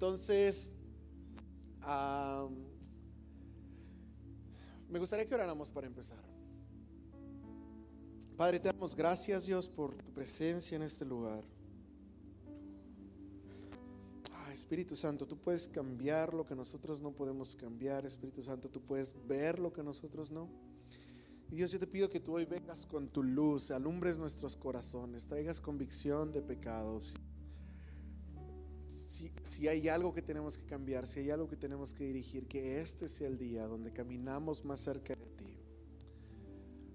[0.00, 0.72] Entonces,
[4.88, 6.24] me gustaría que oráramos para empezar.
[8.34, 11.44] Padre, te damos gracias, Dios, por tu presencia en este lugar.
[14.32, 18.06] Ah, Espíritu Santo, tú puedes cambiar lo que nosotros no podemos cambiar.
[18.06, 20.48] Espíritu Santo, tú puedes ver lo que nosotros no.
[21.50, 25.26] Y Dios, yo te pido que tú hoy vengas con tu luz, alumbres nuestros corazones,
[25.26, 27.12] traigas convicción de pecados.
[29.42, 32.80] Si, hay algo que tenemos que cambiar, si hay algo que tenemos que dirigir, que
[32.80, 35.58] este sea el día donde caminamos más cerca de ti.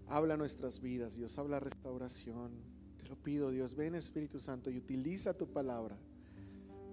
[0.07, 2.51] Habla nuestras vidas, Dios, habla restauración.
[2.97, 5.97] Te lo pido, Dios, ven Espíritu Santo y utiliza tu palabra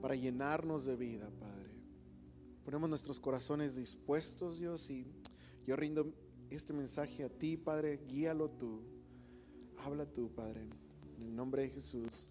[0.01, 1.71] para llenarnos de vida, Padre.
[2.65, 5.07] Ponemos nuestros corazones dispuestos, Dios, y
[5.65, 6.13] yo rindo
[6.51, 8.83] este mensaje a ti, Padre, guíalo tú.
[9.85, 10.63] Habla tú, Padre,
[11.19, 12.29] en el nombre de Jesús.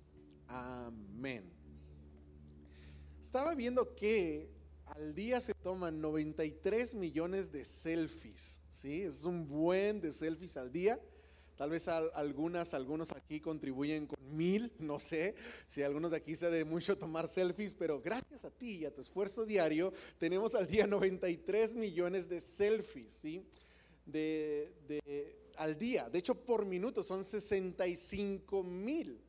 [0.48, 1.61] Amén.
[3.32, 4.50] Estaba viendo que
[4.88, 9.04] al día se toman 93 millones de selfies, ¿sí?
[9.04, 11.00] Es un buen de selfies al día.
[11.56, 15.34] Tal vez al- algunas, algunos aquí contribuyen con mil, no sé
[15.70, 18.94] si algunos de aquí se de mucho tomar selfies, pero gracias a ti y a
[18.94, 23.46] tu esfuerzo diario tenemos al día 93 millones de selfies, ¿sí?
[24.06, 24.74] De-
[25.56, 26.10] al día.
[26.10, 29.22] De hecho, por minuto son 65 mil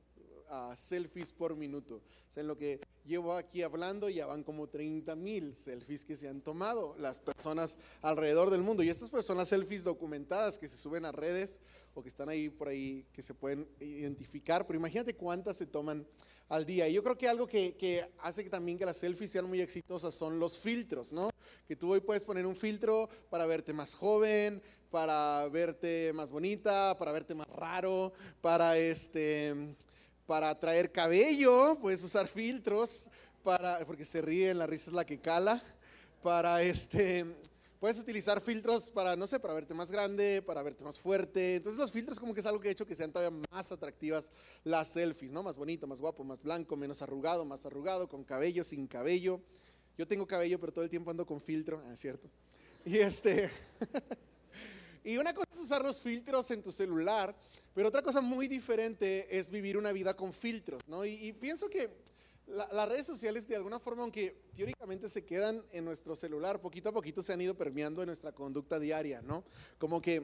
[0.48, 1.97] ah, selfies por minuto.
[2.29, 6.17] O sea, en lo que llevo aquí hablando ya van como 30 mil selfies que
[6.17, 8.83] se han tomado las personas alrededor del mundo.
[8.83, 11.58] Y estas pues, son las selfies documentadas que se suben a redes
[11.95, 14.67] o que están ahí por ahí que se pueden identificar.
[14.67, 16.06] Pero imagínate cuántas se toman
[16.48, 16.89] al día.
[16.89, 19.61] Y yo creo que algo que, que hace que también que las selfies sean muy
[19.61, 21.30] exitosas son los filtros, ¿no?
[21.67, 26.97] Que tú hoy puedes poner un filtro para verte más joven, para verte más bonita,
[26.98, 29.75] para verte más raro, para este
[30.27, 33.09] para traer cabello, puedes usar filtros
[33.42, 35.62] para porque se ríen, la risa es la que cala,
[36.23, 37.27] para este
[37.81, 41.56] puedes utilizar filtros para no sé, para verte más grande, para verte más fuerte.
[41.56, 44.30] Entonces los filtros como que es algo que ha hecho que sean todavía más atractivas
[44.63, 45.42] las selfies, ¿no?
[45.42, 49.41] Más bonito, más guapo, más blanco, menos arrugado, más arrugado, con cabello, sin cabello.
[49.98, 52.29] Yo tengo cabello, pero todo el tiempo ando con filtro, ah, es cierto.
[52.85, 53.51] Y este
[55.05, 57.35] Y una cosa es usar los filtros en tu celular,
[57.75, 61.05] pero otra cosa muy diferente es vivir una vida con filtros, ¿no?
[61.05, 61.91] Y, pienso que
[62.47, 66.89] la- las redes sociales de alguna forma, aunque teóricamente se quedan en nuestro celular, poquito
[66.89, 69.45] a poquito se han ido permeando en nuestra conducta diaria, ¿no?
[69.79, 70.17] Como que,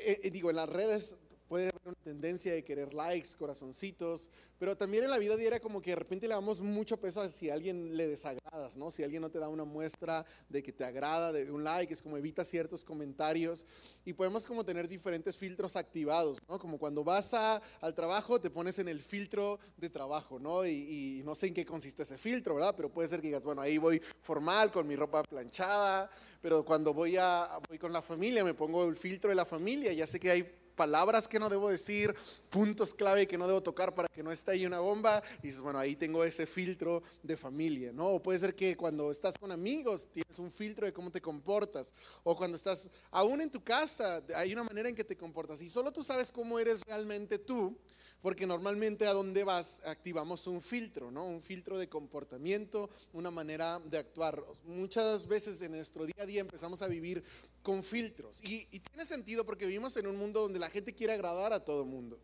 [0.00, 1.14] eh, eh, digo, en las redes
[1.50, 5.82] puede haber una tendencia de querer likes, corazoncitos, pero también en la vida diaria como
[5.82, 8.92] que de repente le damos mucho peso a si a alguien le desagradas, ¿no?
[8.92, 12.02] Si alguien no te da una muestra de que te agrada, de un like, es
[12.02, 13.66] como evita ciertos comentarios
[14.04, 16.56] y podemos como tener diferentes filtros activados, ¿no?
[16.60, 20.64] Como cuando vas a- al trabajo te pones en el filtro de trabajo, ¿no?
[20.64, 22.74] Y, y no sé en qué consiste ese filtro, ¿verdad?
[22.76, 26.08] Pero puede ser que digas, bueno, ahí voy formal con mi ropa planchada,
[26.40, 29.92] pero cuando voy a voy con la familia me pongo el filtro de la familia,
[29.92, 32.14] ya sé que hay palabras que no debo decir,
[32.48, 35.22] puntos clave que no debo tocar para que no esté ahí una bomba.
[35.42, 38.06] Y dices, bueno, ahí tengo ese filtro de familia, ¿no?
[38.06, 41.92] O puede ser que cuando estás con amigos tienes un filtro de cómo te comportas.
[42.22, 45.60] O cuando estás aún en tu casa, hay una manera en que te comportas.
[45.60, 47.76] Y solo tú sabes cómo eres realmente tú.
[48.22, 51.24] Porque normalmente a donde vas activamos un filtro, ¿no?
[51.24, 54.44] Un filtro de comportamiento, una manera de actuar.
[54.64, 57.22] Muchas veces en nuestro día a día empezamos a vivir
[57.62, 58.42] con filtros.
[58.44, 61.64] Y, y tiene sentido porque vivimos en un mundo donde la gente quiere agradar a
[61.64, 62.18] todo el mundo.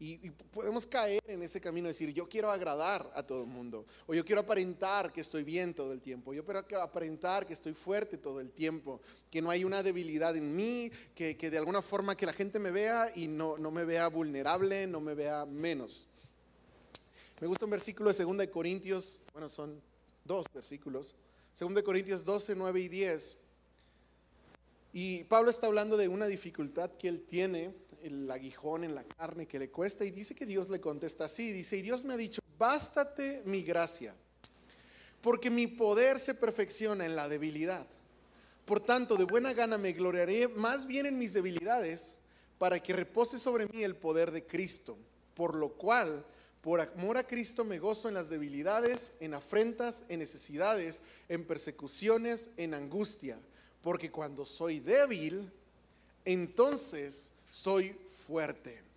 [0.00, 3.84] Y, podemos caer en ese camino de decir, yo quiero agradar a todo el mundo.
[4.06, 6.32] O yo quiero aparentar que estoy bien todo el tiempo.
[6.32, 9.00] Yo quiero aparentar que estoy fuerte todo el tiempo.
[9.28, 10.92] Que no hay una debilidad en mí.
[11.16, 14.06] Que, que de alguna forma que la gente me vea y no, no me vea
[14.06, 16.06] vulnerable, no me vea menos.
[17.40, 19.20] Me gusta un versículo de 2 de Corintios.
[19.32, 19.80] Bueno, son
[20.24, 21.16] dos versículos.
[21.58, 23.36] 2 de Corintios 12, 9 y 10.
[24.92, 29.46] Y Pablo está hablando de una dificultad que él tiene, el aguijón en la carne
[29.46, 32.16] que le cuesta, y dice que Dios le contesta así, dice, y Dios me ha
[32.16, 34.14] dicho, bástate mi gracia,
[35.20, 37.86] porque mi poder se perfecciona en la debilidad.
[38.64, 42.18] Por tanto, de buena gana me gloriaré más bien en mis debilidades,
[42.58, 44.96] para que repose sobre mí el poder de Cristo,
[45.34, 46.24] por lo cual,
[46.60, 52.50] por amor a Cristo me gozo en las debilidades, en afrentas, en necesidades, en persecuciones,
[52.56, 53.38] en angustia
[53.82, 55.50] porque cuando soy débil,
[56.24, 57.94] entonces soy
[58.26, 58.88] fuerte.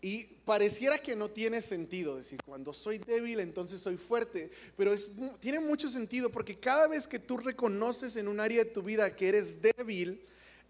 [0.00, 4.94] Y pareciera que no tiene sentido decir, cuando soy débil, entonces soy fuerte, pero
[5.40, 9.16] tiene mucho sentido porque cada vez que tú reconoces en un área de tu vida
[9.16, 10.20] que eres débil,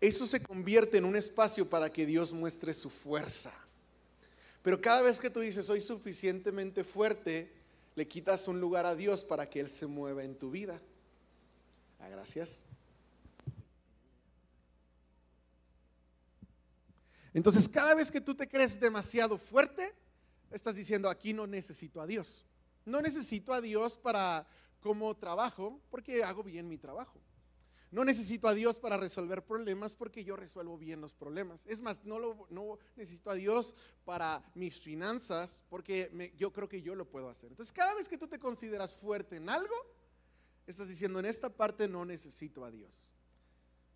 [0.00, 3.52] eso se convierte en un espacio para que Dios muestre su fuerza.
[4.62, 7.50] Pero cada vez que tú dices, soy suficientemente fuerte,
[7.96, 10.80] le quitas un lugar a Dios para que Él se mueva en tu vida.
[11.98, 12.64] Ah, gracias.
[17.34, 19.92] Entonces, cada vez que tú te crees demasiado fuerte,
[20.52, 22.46] estás diciendo, aquí no necesito a Dios.
[22.86, 24.46] No necesito a Dios para
[24.80, 27.20] como trabajo, porque hago bien mi trabajo.
[27.90, 31.64] No necesito a Dios para resolver problemas porque yo resuelvo bien los problemas.
[31.66, 36.82] Es más, no, lo, no necesito a Dios para mis finanzas porque yo creo que
[36.82, 37.50] yo lo puedo hacer.
[37.50, 39.74] Entonces, cada vez que tú te consideras fuerte en algo,
[40.66, 43.13] estás diciendo, en esta parte no necesito a Dios.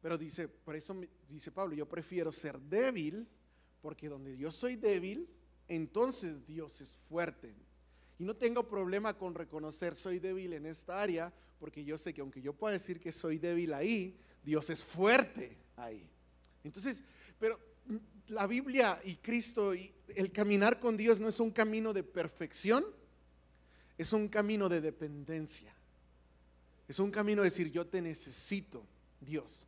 [0.01, 0.97] Pero dice, por eso
[1.29, 3.27] dice Pablo, yo prefiero ser débil,
[3.81, 5.29] porque donde yo soy débil,
[5.67, 7.55] entonces Dios es fuerte.
[8.19, 12.21] Y no tengo problema con reconocer soy débil en esta área, porque yo sé que
[12.21, 16.09] aunque yo pueda decir que soy débil ahí, Dios es fuerte ahí.
[16.65, 17.05] Entonces,
[17.39, 17.59] pero
[18.29, 22.85] la Biblia y Cristo y el caminar con Dios no es un camino de perfección,
[23.97, 25.75] es un camino de dependencia.
[26.87, 28.87] Es un camino de decir, yo te necesito,
[29.21, 29.67] Dios.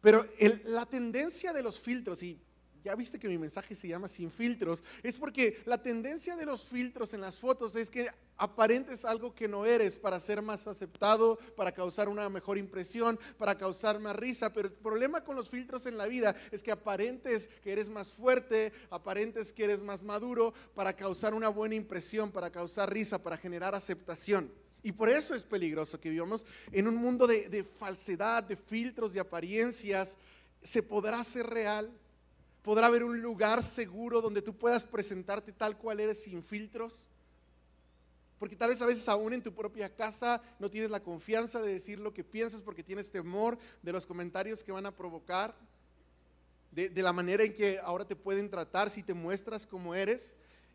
[0.00, 0.26] Pero
[0.64, 2.40] la tendencia de los filtros, y
[2.82, 6.64] ya viste que mi mensaje se llama sin filtros, es porque la tendencia de los
[6.64, 8.08] filtros en las fotos es que
[8.38, 13.58] aparentes algo que no eres para ser más aceptado, para causar una mejor impresión, para
[13.58, 14.50] causar más risa.
[14.54, 18.10] Pero el problema con los filtros en la vida es que aparentes que eres más
[18.10, 23.36] fuerte, aparentes que eres más maduro, para causar una buena impresión, para causar risa, para
[23.36, 24.50] generar aceptación.
[24.82, 29.20] Y por eso es peligroso que vivamos en un mundo de, falsedad, de filtros, de
[29.20, 30.16] apariencias.
[30.62, 31.90] ¿Se podrá ser real?
[32.62, 37.08] ¿Podrá haber un lugar seguro donde tú puedas presentarte tal cual eres sin filtros?
[38.38, 41.72] Porque tal vez a veces aún en tu propia casa no tienes la confianza de
[41.72, 45.54] decir lo que piensas porque tienes temor de los comentarios que van a provocar,
[46.70, 50.32] de, la manera en que ahora te pueden tratar si te muestras como eres.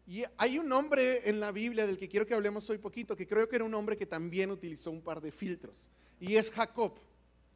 [0.08, 3.26] Y hay un hombre en la Biblia del que quiero que hablemos hoy poquito, que
[3.26, 6.94] creo que era un hombre que también utilizó un par de filtros, y es Jacob.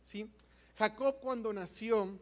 [0.03, 0.27] ¿sí?
[0.75, 2.17] Jacob cuando nació,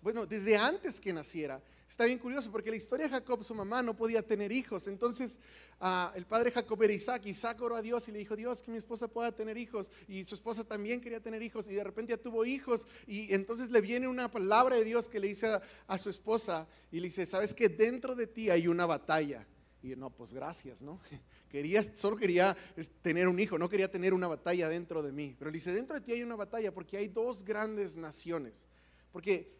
[0.00, 3.82] bueno, desde antes que naciera, está bien curioso porque la historia de Jacob, su mamá
[3.82, 5.38] no podía tener hijos, entonces
[5.78, 8.70] ah, el padre Jacob era Isaac, Isaac oró a Dios y le dijo, Dios, que
[8.70, 12.12] mi esposa pueda tener hijos, y su esposa también quería tener hijos, y de repente
[12.12, 15.62] ya tuvo hijos, y entonces le viene una palabra de Dios que le dice a,
[15.86, 19.46] a su esposa, y le dice, sabes que dentro de ti hay una batalla,
[19.92, 21.00] y no, pues gracias, ¿no?
[21.50, 22.56] Quería, solo quería
[23.02, 25.34] tener un hijo, no quería tener una batalla dentro de mí.
[25.38, 28.66] Pero le dice, dentro de ti hay una batalla porque hay dos grandes naciones.
[29.12, 29.54] Porque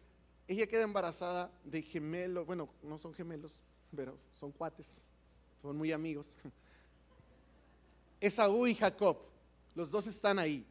[0.47, 3.61] ella queda embarazada de gemelos, bueno, no son gemelos,
[3.95, 4.97] pero son cuates,
[5.61, 6.37] son muy amigos.
[8.21, 9.17] Esaú y Jacob,
[9.73, 10.65] los dos están ahí.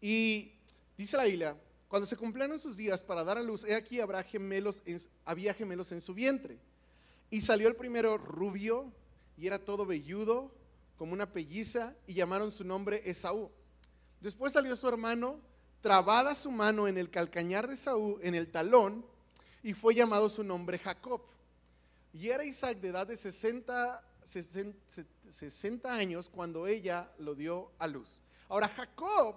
[0.00, 0.52] Y
[0.96, 1.56] dice la Biblia,
[1.88, 4.82] cuando se cumplieron sus días para dar a luz, he aquí habrá gemelos
[5.24, 6.58] había gemelos en su vientre.
[7.30, 8.92] Y salió el primero rubio
[9.36, 10.52] y era todo velludo,
[10.96, 13.50] como una pelliza, y llamaron su nombre Esaú.
[14.20, 15.40] Después salió su hermano,
[15.80, 19.04] trabada su mano en el calcañar de Esaú, en el talón,
[19.62, 21.22] y fue llamado su nombre Jacob.
[22.12, 24.02] Y era Isaac de edad de 60,
[25.30, 28.22] 60 años cuando ella lo dio a luz.
[28.48, 29.36] Ahora Jacob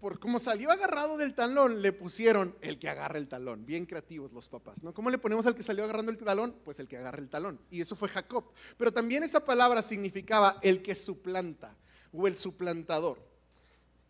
[0.00, 3.64] por como salió agarrado del talón, le pusieron el que agarra el talón.
[3.64, 4.92] Bien creativos los papás, ¿no?
[4.92, 6.54] ¿Cómo le ponemos al que salió agarrando el talón?
[6.64, 7.60] Pues el que agarra el talón.
[7.70, 8.44] Y eso fue Jacob.
[8.76, 11.74] Pero también esa palabra significaba el que suplanta
[12.12, 13.18] o el suplantador.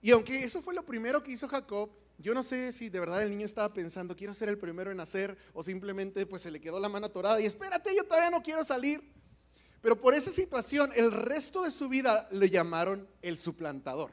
[0.03, 3.22] Y aunque eso fue lo primero que hizo Jacob, yo no sé si de verdad
[3.22, 6.60] el niño estaba pensando, quiero ser el primero en nacer, o simplemente pues se le
[6.60, 9.13] quedó la mano atorada y espérate, yo todavía no quiero salir.
[9.82, 14.10] Pero por esa situación, el resto de su vida le llamaron el suplantador.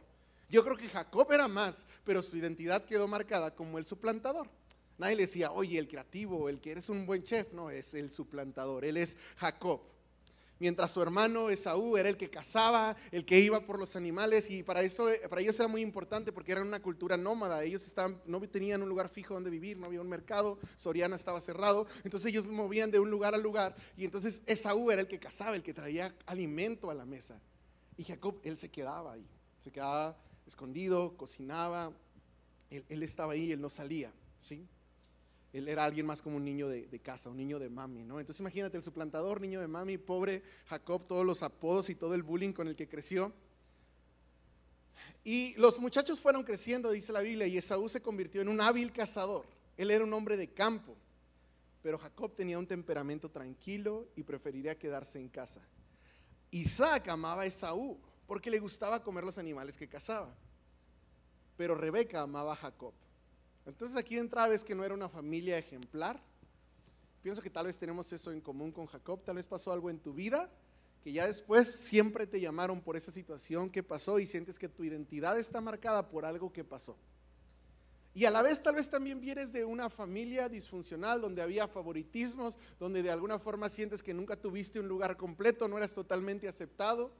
[0.49, 4.49] Yo creo que Jacob era más, pero su identidad quedó marcada como el suplantador.
[4.97, 8.11] Nadie le decía, oye, el creativo, el que eres un buen chef, no, es el
[8.11, 9.81] suplantador, él es Jacob.
[10.59, 14.63] Mientras su hermano Esaú era el que cazaba, el que iba por los animales, y
[14.63, 17.63] para, eso, para ellos era muy importante porque eran una cultura nómada.
[17.63, 21.41] Ellos estaban, no tenían un lugar fijo donde vivir, no había un mercado, Soriana estaba
[21.41, 25.19] cerrado, entonces ellos movían de un lugar a lugar, y entonces Esaú era el que
[25.19, 27.41] cazaba, el que traía alimento a la mesa.
[27.97, 29.27] Y Jacob, él se quedaba ahí,
[29.59, 31.93] se quedaba escondido, cocinaba,
[32.69, 34.65] él, estaba ahí, él no salía, ¿sí?
[35.51, 38.19] Él era alguien más como un niño de, casa, un niño de mami, ¿no?
[38.19, 42.23] Entonces imagínate el suplantador, niño de mami, pobre Jacob, todos los apodos y todo el
[42.23, 43.31] bullying con el que creció.
[45.23, 48.91] Y los muchachos fueron creciendo, dice la Biblia, y Esaú se convirtió en un hábil
[48.91, 49.45] cazador.
[49.77, 50.95] Él era un hombre de campo,
[51.83, 55.61] pero Jacob tenía un temperamento tranquilo y preferiría quedarse en casa.
[56.49, 60.33] Isaac amaba a Esaú, porque le gustaba comer los animales que cazaba.
[61.57, 62.93] Pero Rebeca amaba a Jacob.
[63.65, 66.21] Entonces aquí entra vez que no era una familia ejemplar.
[67.21, 69.21] Pienso que tal vez tenemos eso en común con Jacob.
[69.23, 70.49] Tal vez pasó algo en tu vida
[71.03, 74.85] que ya después siempre te llamaron por esa situación que pasó y sientes que tu
[74.85, 76.95] identidad está marcada por algo que pasó.
[78.13, 82.57] Y a la vez tal vez también vienes de una familia disfuncional donde había favoritismos,
[82.79, 87.11] donde de alguna forma sientes que nunca tuviste un lugar completo, no eras totalmente aceptado.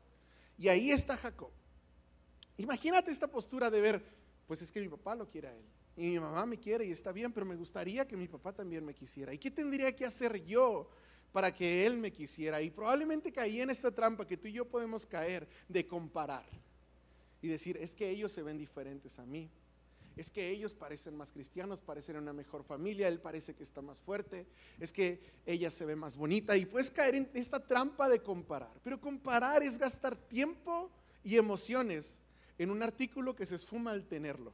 [0.58, 1.52] Y ahí está Jacob.
[2.58, 4.04] Imagínate esta postura de ver,
[4.48, 5.64] pues es que mi papá lo quiere a él.
[5.96, 8.84] Y mi mamá me quiere y está bien, pero me gustaría que mi papá también
[8.84, 9.34] me quisiera.
[9.34, 10.90] ¿Y qué tendría que hacer yo
[11.32, 12.62] para que él me quisiera?
[12.62, 16.46] Y probablemente caí en esta trampa que tú y yo podemos caer de comparar
[17.42, 19.50] y decir, es que ellos se ven diferentes a mí
[20.16, 24.00] es que ellos parecen más cristianos, parecen una mejor familia, él parece que está más
[24.00, 24.46] fuerte,
[24.80, 28.72] es que ella se ve más bonita y puedes caer en esta trampa de comparar.
[28.84, 30.92] Pero comparar es gastar tiempo
[31.24, 32.20] y emociones
[32.60, 34.54] en un artículo que se esfuma al tenerlo.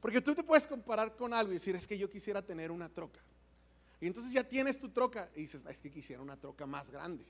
[0.00, 2.88] Porque tú te puedes comparar con algo y decir, es que yo quisiera tener una
[2.88, 3.20] troca.
[4.00, 7.24] Y entonces ya tienes tu troca y dices, es que quisiera una troca más grande.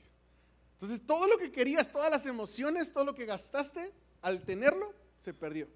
[0.72, 3.92] Entonces todo lo que querías, todas las emociones, todo lo que gastaste
[4.22, 5.68] al tenerlo, se perdió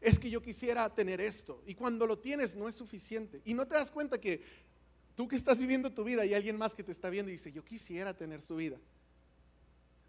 [0.00, 1.62] es que yo quisiera tener esto.
[1.66, 3.40] Y cuando lo tienes no es suficiente.
[3.44, 4.42] Y no te das cuenta que
[5.14, 7.52] tú que estás viviendo tu vida y alguien más que te está viendo y dice,
[7.52, 8.78] yo quisiera tener su vida.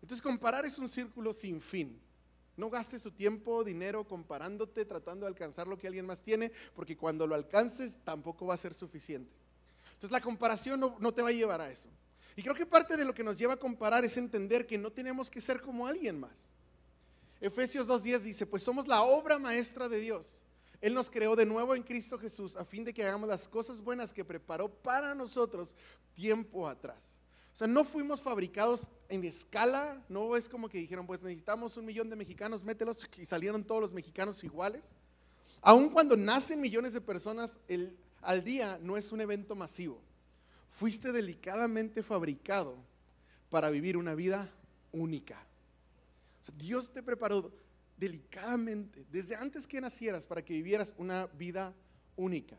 [0.01, 1.99] Entonces comparar es un círculo sin fin.
[2.55, 6.95] No gastes su tiempo, dinero comparándote, tratando de alcanzar lo que alguien más tiene, porque
[6.95, 9.31] cuando lo alcances tampoco va a ser suficiente.
[9.93, 11.89] Entonces la comparación no, no te va a llevar a eso.
[12.35, 14.91] Y creo que parte de lo que nos lleva a comparar es entender que no
[14.91, 16.47] tenemos que ser como alguien más.
[17.43, 20.41] Efesios 2.10 dice, pues somos la obra maestra de Dios.
[20.79, 23.81] Él nos creó de nuevo en Cristo Jesús a fin de que hagamos las cosas
[23.81, 25.75] buenas que preparó para nosotros
[26.13, 27.19] tiempo atrás.
[27.53, 31.83] O sea, no fuimos fabricados en escala, no es como que dijeron, pues necesitamos un
[31.83, 34.95] millón de mexicanos, mételos y salieron todos los mexicanos iguales.
[35.61, 40.01] Aun cuando nacen millones de personas el, al día, no es un evento masivo.
[40.69, 42.77] Fuiste delicadamente fabricado
[43.49, 44.49] para vivir una vida
[44.93, 45.45] única.
[46.51, 47.51] Dios te preparó
[47.97, 51.73] delicadamente desde antes que nacieras para que vivieras una vida
[52.15, 52.57] única.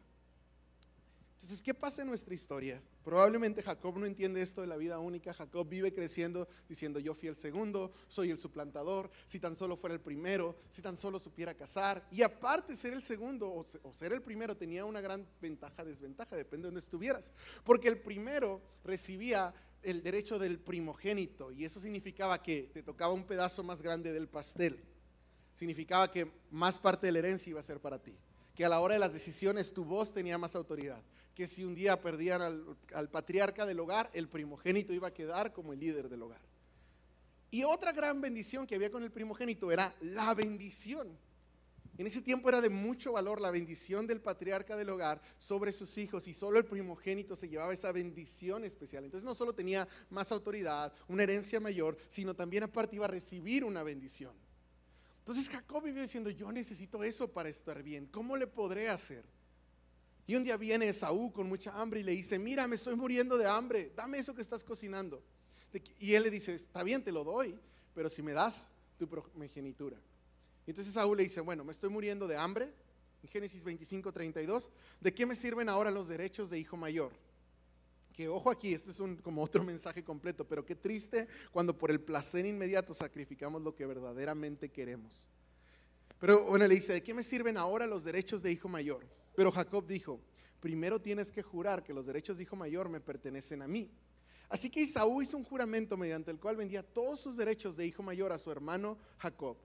[1.35, 2.81] Entonces, ¿qué pasa en nuestra historia?
[3.03, 5.35] Probablemente Jacob no entiende esto de la vida única.
[5.35, 9.95] Jacob vive creciendo diciendo, yo fui el segundo, soy el suplantador, si tan solo fuera
[9.95, 12.09] el primero, si tan solo supiera casar.
[12.11, 16.63] Y aparte ser el segundo o ser el primero tenía una gran ventaja, desventaja, depende
[16.63, 17.31] de donde estuvieras.
[17.63, 19.53] Porque el primero recibía
[19.85, 24.29] el derecho del primogénito y eso significaba que te tocaba un pedazo más grande del
[24.29, 24.83] pastel.
[25.55, 28.17] Significaba que más parte de la herencia iba a ser para ti.
[28.55, 31.03] Que a la hora de las decisiones tu voz tenía más autoridad.
[31.35, 35.53] Que si un día perdían al, al patriarca del hogar, el primogénito iba a quedar
[35.53, 36.41] como el líder del hogar.
[37.51, 41.17] Y otra gran bendición que había con el primogénito era la bendición.
[41.97, 45.97] En ese tiempo era de mucho valor la bendición del patriarca del hogar sobre sus
[45.97, 49.05] hijos y solo el primogénito se llevaba esa bendición especial.
[49.05, 53.65] Entonces no solo tenía más autoridad, una herencia mayor, sino también aparte iba a recibir
[53.65, 54.35] una bendición.
[55.21, 59.25] Entonces Jacob vivió diciendo, yo necesito eso para estar bien, ¿cómo le podré hacer?
[60.27, 63.39] Y un día viene Esaú con mucha hambre y le dice, mira, me estoy muriendo
[63.39, 65.23] de hambre, dame eso que estás cocinando.
[65.99, 67.59] Y él le dice, está bien, te lo doy,
[67.95, 69.99] pero si me das tu primogenitura.
[70.67, 72.73] Y entonces Saúl le dice, bueno, me estoy muriendo de hambre,
[73.23, 77.13] en Génesis 25, 32, ¿de qué me sirven ahora los derechos de hijo mayor?
[78.13, 82.01] Que ojo aquí, este es como otro mensaje completo, pero qué triste cuando por el
[82.01, 85.29] placer inmediato sacrificamos lo que verdaderamente queremos.
[86.19, 89.07] Pero bueno, le dice, ¿de qué me sirven ahora los derechos de hijo mayor?
[89.35, 90.21] Pero Jacob dijo,
[90.61, 93.91] primero tienes que jurar que los derechos de hijo mayor me pertenecen a mí.
[94.49, 98.03] Así que Isaú hizo un juramento mediante el cual vendía todos sus derechos de hijo
[98.03, 99.57] mayor a su hermano Jacob.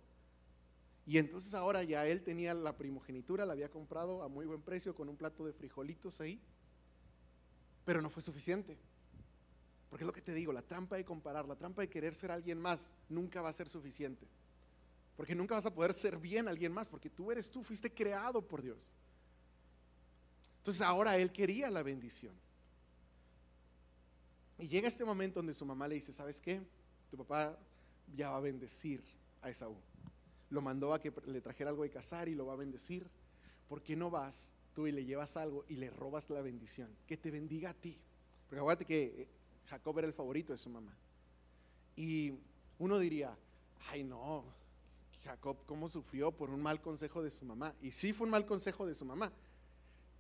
[1.09, 4.93] Y entonces ahora ya él tenía la primogenitura, la había comprado a muy buen precio
[4.93, 6.39] con un plato de frijolitos ahí.
[7.83, 8.77] Pero no fue suficiente.
[9.89, 12.29] Porque es lo que te digo, la trampa de comparar, la trampa de querer ser
[12.29, 14.27] alguien más, nunca va a ser suficiente.
[15.17, 18.43] Porque nunca vas a poder ser bien alguien más, porque tú eres tú, fuiste creado
[18.43, 18.93] por Dios.
[20.59, 22.35] Entonces ahora él quería la bendición.
[24.59, 26.61] Y llega este momento donde su mamá le dice, ¿sabes qué?
[27.09, 27.57] Tu papá
[28.15, 29.01] ya va a bendecir
[29.41, 29.75] a Esaú
[30.49, 33.07] lo mandó a que le trajera algo de cazar y lo va a bendecir.
[33.67, 36.89] ¿Por qué no vas tú y le llevas algo y le robas la bendición?
[37.07, 37.97] Que te bendiga a ti.
[38.47, 39.27] Porque acuérdate que eh,
[39.67, 40.95] Jacob era el favorito de su mamá.
[41.95, 42.33] Y
[42.79, 43.37] uno diría,
[43.89, 44.43] ay no,
[45.23, 47.75] Jacob cómo sufrió por un mal consejo de su mamá.
[47.81, 49.31] Y sí fue un mal consejo de su mamá.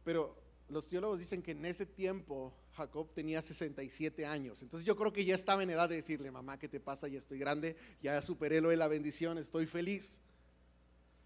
[0.03, 0.35] Pero
[0.69, 4.61] los teólogos dicen que en ese tiempo Jacob tenía 67 años.
[4.61, 7.07] Entonces yo creo que ya estaba en edad de decirle, mamá, ¿qué te pasa?
[7.07, 10.21] Ya estoy grande, ya superé lo de la bendición, estoy feliz.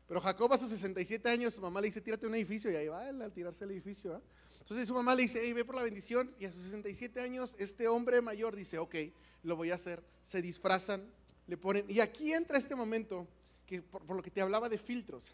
[0.08, 2.88] Pero Jacob a sus 67 años, su mamá le dice, tírate un edificio, y ahí
[2.88, 4.22] va al tirarse el edificio.
[4.60, 7.88] Entonces su mamá le dice, ve por la bendición, y a sus 67 años este
[7.88, 8.96] hombre mayor dice, ok,
[9.44, 10.04] lo voy a hacer.
[10.24, 11.12] Se disfrazan
[11.48, 13.28] le ponen, y aquí entra este momento,
[13.66, 15.34] que por lo que te hablaba de filtros,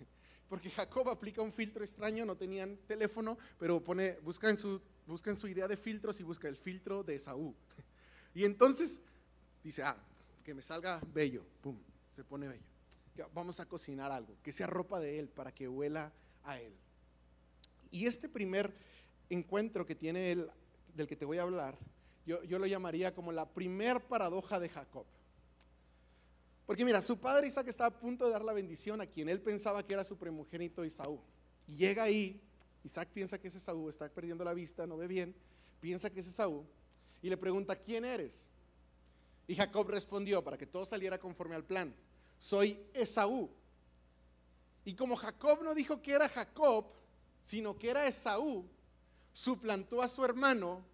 [0.50, 5.30] porque Jacob aplica un filtro extraño, no tenían teléfono, pero pone, busca en su, busca
[5.30, 7.56] en su idea de filtros y busca el filtro de Esaú.
[8.36, 9.02] Y entonces
[9.64, 9.98] dice, ah,
[10.44, 11.78] que me salga bello, pum,
[12.16, 12.64] se pone bello.
[13.34, 16.14] Vamos a cocinar algo, que sea ropa de él para que huela
[16.44, 16.74] a él.
[17.92, 18.72] Y este primer
[19.30, 20.50] encuentro que tiene él,
[20.94, 21.76] del que te voy a hablar,
[22.26, 25.06] yo, yo lo llamaría como la primer paradoja de Jacob.
[26.70, 29.42] Porque mira, su padre Isaac está a punto de dar la bendición a quien él
[29.42, 31.20] pensaba que era su primogénito Isaú.
[31.66, 32.40] Y llega ahí,
[32.84, 35.34] Isaac piensa que es Esaú, está perdiendo la vista, no ve bien,
[35.80, 36.64] piensa que es Esaú,
[37.24, 38.48] y le pregunta, ¿quién eres?
[39.48, 41.92] Y Jacob respondió, para que todo saliera conforme al plan,
[42.38, 43.50] soy Esaú.
[44.86, 46.86] Y como Jacob no dijo que era Jacob,
[47.42, 48.64] sino que era Esaú,
[49.34, 50.86] suplantó a su hermano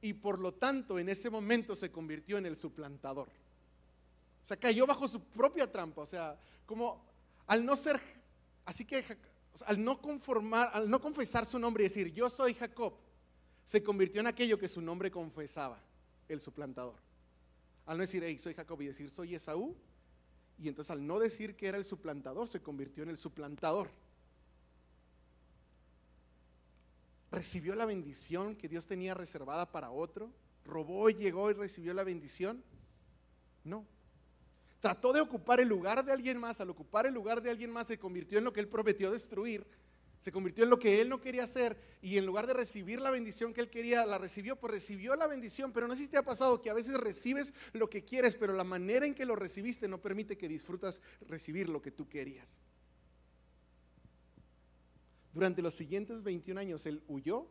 [0.00, 3.42] y por lo tanto en ese momento se convirtió en el suplantador.
[4.44, 6.02] O sea, cayó bajo su propia trampa.
[6.02, 7.02] O sea, como
[7.46, 7.98] al no ser,
[8.66, 9.02] así que
[9.66, 12.92] al no conformar, al no confesar su nombre y decir yo soy Jacob,
[13.64, 15.78] se convirtió en aquello que su nombre confesaba,
[16.28, 16.96] el suplantador.
[17.86, 19.74] Al no decir, hey, soy Jacob y decir soy Esaú,
[20.58, 23.90] y entonces al no decir que era el suplantador, se convirtió en el suplantador.
[27.30, 30.30] Recibió la bendición que Dios tenía reservada para otro.
[30.64, 32.62] Robó y llegó y recibió la bendición.
[33.64, 33.84] No.
[34.84, 36.60] Trató de ocupar el lugar de alguien más.
[36.60, 39.66] Al ocupar el lugar de alguien más se convirtió en lo que él prometió destruir.
[40.20, 41.78] Se convirtió en lo que él no quería hacer.
[42.02, 44.56] Y en lugar de recibir la bendición que él quería, la recibió.
[44.56, 45.72] Pues recibió la bendición.
[45.72, 48.52] Pero no sé si te ha pasado que a veces recibes lo que quieres, pero
[48.52, 52.60] la manera en que lo recibiste no permite que disfrutas recibir lo que tú querías.
[55.32, 57.48] Durante los siguientes 21 años él huyó,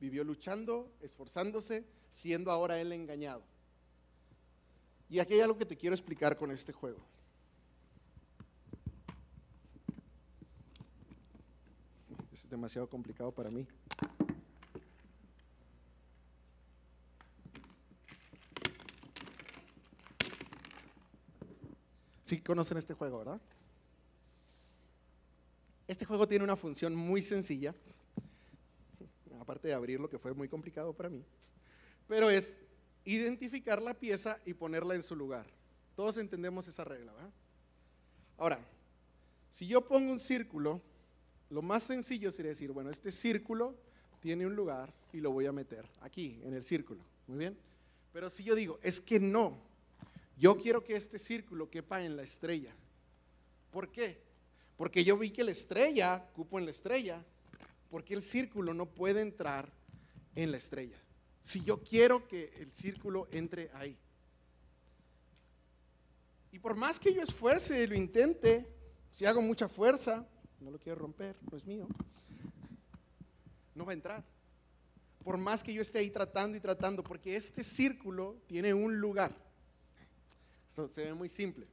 [0.00, 3.53] vivió luchando, esforzándose, siendo ahora él engañado.
[5.08, 6.98] Y aquí hay algo que te quiero explicar con este juego.
[12.32, 13.66] Es demasiado complicado para mí.
[22.24, 23.40] Sí conocen este juego, ¿verdad?
[25.86, 27.74] Este juego tiene una función muy sencilla,
[29.38, 31.22] aparte de abrirlo, que fue muy complicado para mí,
[32.08, 32.58] pero es
[33.04, 35.46] identificar la pieza y ponerla en su lugar.
[35.94, 37.30] Todos entendemos esa regla, ¿verdad?
[38.36, 38.58] Ahora,
[39.50, 40.80] si yo pongo un círculo,
[41.50, 43.76] lo más sencillo sería decir, bueno, este círculo
[44.20, 47.04] tiene un lugar y lo voy a meter aquí, en el círculo.
[47.26, 47.56] Muy bien.
[48.12, 49.58] Pero si yo digo, es que no,
[50.36, 52.74] yo quiero que este círculo quepa en la estrella.
[53.70, 54.18] ¿Por qué?
[54.76, 57.24] Porque yo vi que la estrella, cupo en la estrella,
[57.90, 59.70] porque el círculo no puede entrar
[60.34, 60.98] en la estrella.
[61.44, 63.96] Si yo quiero que el círculo entre ahí.
[66.50, 68.66] Y por más que yo esfuerce, lo intente,
[69.12, 70.26] si hago mucha fuerza,
[70.60, 71.86] no lo quiero romper, no es mío,
[73.74, 74.24] no va a entrar.
[75.22, 79.32] Por más que yo esté ahí tratando y tratando, porque este círculo tiene un lugar.
[80.68, 81.66] Esto se ve muy simple.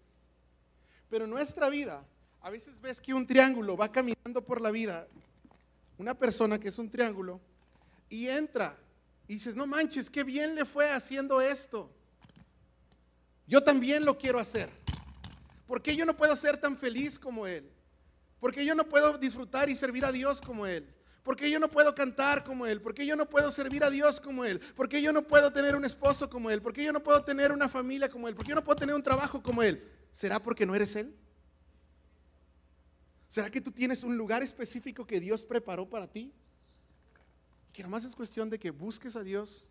[1.10, 2.06] Pero nuestra vida
[2.42, 5.08] a veces ves que un triángulo va caminando por la vida,
[5.98, 7.40] una persona que es un triángulo,
[8.10, 8.78] y entra
[9.32, 11.90] y dices, no manches, qué bien le fue haciendo esto.
[13.48, 14.70] Yo también lo quiero hacer.
[15.66, 17.72] ¿Por qué yo no puedo ser tan feliz como él?
[18.42, 20.86] ¿Por qué yo no puedo disfrutar y servir a Dios como él?
[21.24, 22.82] ¿Por qué yo no puedo cantar como él?
[22.82, 24.60] ¿Por qué yo no puedo servir a Dios como él?
[24.76, 26.62] ¿Por qué yo no puedo tener un esposo como él?
[26.62, 28.36] ¿Por qué yo no puedo tener una familia como él?
[28.36, 29.82] ¿Por qué yo no puedo tener un trabajo como él?
[30.12, 31.16] ¿Será porque no eres él?
[33.30, 36.34] ¿Será que tú tienes un lugar específico que Dios preparó para ti?
[37.74, 39.66] Que nomás es cuestión de que busques a Dios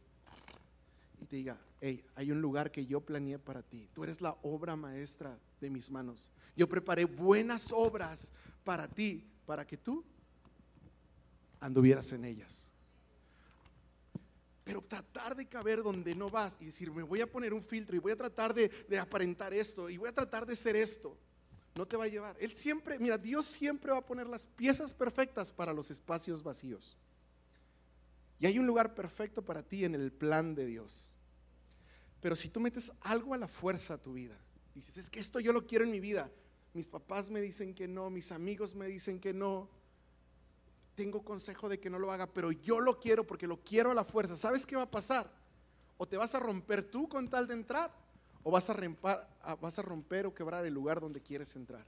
[1.21, 3.89] y te diga, hey, hay un lugar que yo planeé para ti.
[3.93, 6.31] Tú eres la obra maestra de mis manos.
[6.57, 8.33] Yo preparé buenas obras
[8.65, 10.05] para ti, para que tú
[11.61, 12.69] anduvieras en ellas.
[14.65, 17.97] Pero tratar de caber donde no vas y decir, me voy a poner un filtro
[17.97, 21.17] y voy a tratar de, de aparentar esto y voy a tratar de ser esto
[21.75, 22.37] no te va a llevar.
[22.41, 26.97] Él siempre, mira, Dios siempre va a poner las piezas perfectas para los espacios vacíos.
[28.41, 31.11] Y hay un lugar perfecto para ti en el plan de Dios.
[32.21, 34.37] Pero si tú metes algo a la fuerza a tu vida,
[34.75, 36.31] dices, es que esto yo lo quiero en mi vida.
[36.73, 39.69] Mis papás me dicen que no, mis amigos me dicen que no.
[40.95, 43.95] Tengo consejo de que no lo haga, pero yo lo quiero porque lo quiero a
[43.95, 44.37] la fuerza.
[44.37, 45.31] ¿Sabes qué va a pasar?
[45.99, 47.95] O te vas a romper tú con tal de entrar,
[48.43, 51.85] o vas a, vas a romper o quebrar el lugar donde quieres entrar.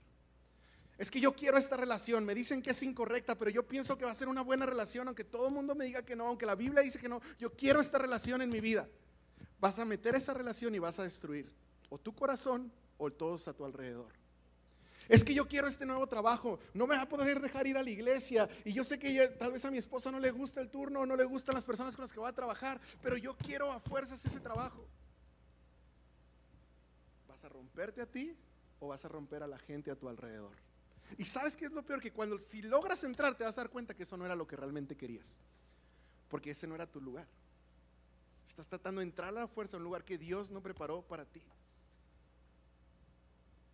[1.02, 4.04] Es que yo quiero esta relación, me dicen que es incorrecta, pero yo pienso que
[4.04, 6.46] va a ser una buena relación, aunque todo el mundo me diga que no, aunque
[6.46, 8.88] la Biblia dice que no, yo quiero esta relación en mi vida.
[9.58, 11.50] Vas a meter esa relación y vas a destruir
[11.88, 14.12] o tu corazón o todos a tu alrededor.
[15.08, 17.82] Es que yo quiero este nuevo trabajo, no me va a poder dejar ir a
[17.82, 20.70] la iglesia y yo sé que tal vez a mi esposa no le gusta el
[20.70, 23.72] turno, no le gustan las personas con las que va a trabajar, pero yo quiero
[23.72, 24.86] a fuerzas ese trabajo.
[27.26, 28.36] ¿Vas a romperte a ti
[28.78, 30.52] o vas a romper a la gente a tu alrededor?
[31.18, 33.70] Y sabes qué es lo peor que cuando si logras entrar te vas a dar
[33.70, 35.38] cuenta que eso no era lo que realmente querías,
[36.28, 37.26] porque ese no era tu lugar.
[38.48, 41.24] Estás tratando de entrar a la fuerza a un lugar que Dios no preparó para
[41.24, 41.42] ti.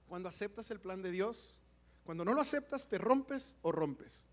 [0.08, 1.60] Cuando aceptas el plan de Dios,
[2.04, 4.26] cuando no lo aceptas, te rompes o rompes.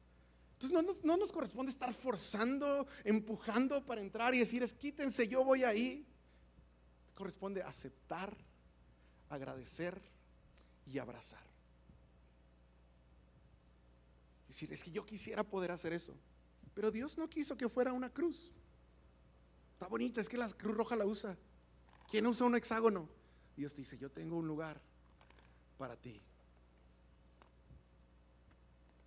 [0.54, 5.64] Entonces no, nos corresponde estar forzando, empujando para entrar y decir, es quítense, yo voy
[5.64, 6.08] ahí.
[7.14, 8.36] Corresponde aceptar,
[9.30, 10.02] agradecer
[10.86, 11.44] y abrazar.
[14.56, 16.14] Decir, es que yo quisiera poder hacer eso.
[16.74, 18.54] Pero Dios no quiso que fuera una cruz.
[19.74, 21.38] Está bonita, es que la Cruz Roja la usa.
[22.10, 23.10] ¿Quién usa un hexágono?
[23.58, 24.80] Dios dice, yo tengo un lugar
[25.78, 26.22] para ti.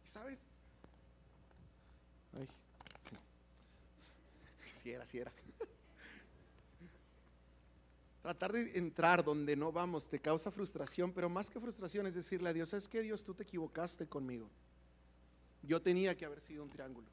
[0.05, 0.39] ¿Sabes?
[2.35, 2.47] Ay,
[4.83, 5.33] si era, si era.
[8.21, 12.51] Tratar de entrar donde no vamos te causa frustración, pero más que frustración es decirle
[12.51, 14.51] a Dios, es que Dios tú te equivocaste conmigo.
[15.63, 17.09] Yo tenía que haber sido un triángulo.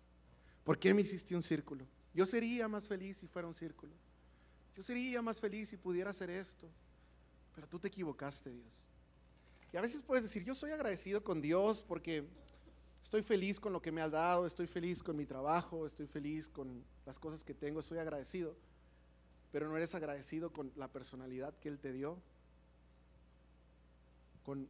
[0.64, 1.86] ¿Por qué me hiciste un círculo?
[2.14, 3.94] Yo sería más feliz si fuera un círculo.
[4.76, 6.68] Yo sería más feliz si pudiera hacer esto.
[7.54, 8.88] Pero tú te equivocaste, Dios.
[9.72, 12.26] Y a veces puedes decir, yo soy agradecido con Dios porque
[13.04, 16.50] estoy feliz con lo que me ha dado, estoy feliz con mi trabajo, estoy feliz
[16.50, 18.56] con las cosas que tengo, estoy agradecido.
[19.52, 22.18] Pero no eres agradecido con la personalidad que Él te dio,
[24.44, 24.70] con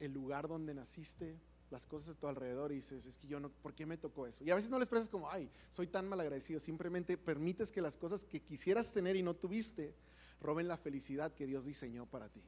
[0.00, 1.36] el lugar donde naciste,
[1.70, 4.26] las cosas a tu alrededor y dices, es que yo no, ¿por qué me tocó
[4.26, 4.44] eso?
[4.44, 7.82] Y a veces no les expresas como, ay, soy tan mal agradecido, simplemente permites que
[7.82, 9.94] las cosas que quisieras tener y no tuviste
[10.40, 12.42] roben la felicidad que Dios diseñó para ti.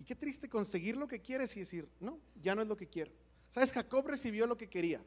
[0.00, 2.88] Y qué triste conseguir lo que quieres y decir, no, ya no es lo que
[2.88, 3.10] quiero.
[3.48, 3.72] ¿Sabes?
[3.72, 5.02] Jacob recibió lo que quería.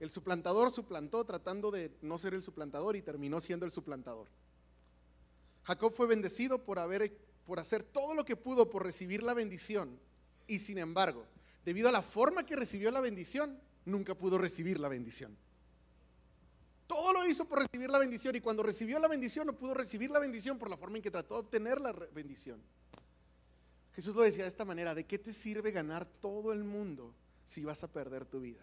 [0.00, 4.28] El suplantador suplantó tratando de no ser el suplantador y terminó siendo el suplantador.
[5.62, 9.98] Jacob fue bendecido por, haber, por hacer todo lo que pudo por recibir la bendición
[10.46, 11.26] y sin embargo,
[11.64, 15.36] debido a la forma que recibió la bendición, nunca pudo recibir la bendición.
[16.86, 20.10] Todo lo hizo por recibir la bendición y cuando recibió la bendición no pudo recibir
[20.10, 22.62] la bendición por la forma en que trató de obtener la bendición.
[23.94, 27.64] Jesús lo decía de esta manera, ¿de qué te sirve ganar todo el mundo si
[27.64, 28.62] vas a perder tu vida?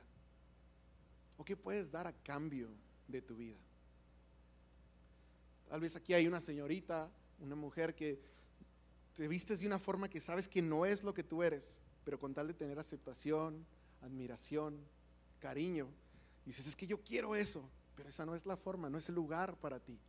[1.37, 2.69] ¿O qué puedes dar a cambio
[3.07, 3.57] de tu vida?
[5.69, 8.19] Tal vez aquí hay una señorita, una mujer que
[9.15, 12.19] te vistes de una forma que sabes que no es lo que tú eres, pero
[12.19, 13.65] con tal de tener aceptación,
[14.01, 14.79] admiración,
[15.39, 15.87] cariño,
[16.45, 19.15] dices, es que yo quiero eso, pero esa no es la forma, no es el
[19.15, 19.99] lugar para ti.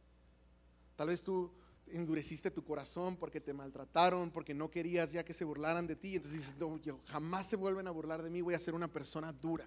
[0.96, 1.50] Tal vez tú
[1.88, 6.16] endureciste tu corazón porque te maltrataron, porque no querías ya que se burlaran de ti.
[6.16, 9.32] Entonces dices, no, jamás se vuelven a burlar de mí, voy a ser una persona
[9.32, 9.66] dura.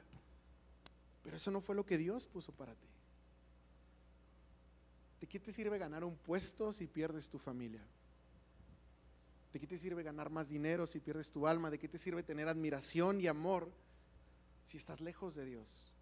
[1.24, 2.88] Pero eso no fue lo que Dios puso para ti.
[5.20, 7.82] ¿De qué te sirve ganar un puesto si pierdes tu familia?
[9.56, 11.70] ¿De qué te sirve ganar más dinero si pierdes tu alma?
[11.70, 13.72] ¿De qué te sirve tener admiración y amor
[14.66, 15.94] si estás lejos de Dios?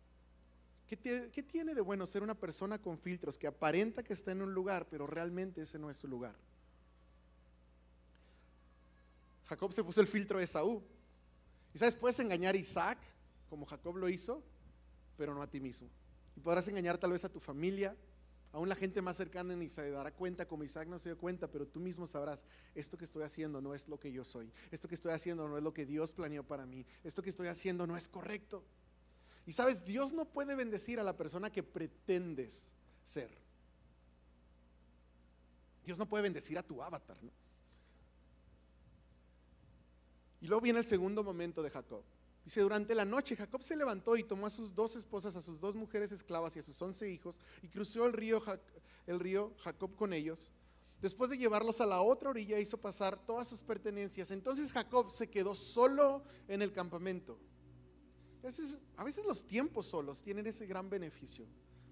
[0.87, 0.97] ¿Qué,
[1.43, 4.87] tiene de bueno ser una persona con filtros que aparenta que está en un lugar,
[4.89, 6.33] pero realmente ese no es su lugar?
[9.45, 10.81] Jacob se puso el filtro de Saúl.
[11.75, 12.97] Y sabes, puedes engañar a Isaac,
[13.51, 14.41] como Jacob lo hizo,
[15.15, 15.89] pero no a ti mismo.
[16.35, 17.95] Y podrás engañar tal vez a tu familia,
[18.53, 21.49] aún la gente más cercana ni se dará cuenta como Isaac no se dio cuenta,
[21.49, 24.87] pero tú mismo sabrás, esto que estoy haciendo no es lo que yo soy, esto
[24.87, 27.85] que estoy haciendo no es lo que Dios planeó para mí, esto que estoy haciendo
[27.85, 28.63] no es correcto.
[29.45, 32.71] Y sabes, Dios no puede bendecir a la persona que pretendes
[33.03, 33.29] ser.
[35.83, 37.17] Dios no puede bendecir a tu avatar.
[40.39, 42.03] Y luego viene el segundo momento de Jacob.
[42.43, 45.61] Dice, durante la noche Jacob se levantó y tomó a sus dos esposas, a sus
[45.61, 48.41] dos mujeres esclavas y a sus once hijos y cruzó el río,
[49.07, 50.51] el río Jacob con ellos.
[51.01, 54.31] Después de llevarlos a la otra orilla hizo pasar todas sus pertenencias.
[54.31, 57.37] Entonces Jacob se quedó solo en el campamento.
[58.97, 61.45] A veces, los tiempos solos tienen ese gran beneficio.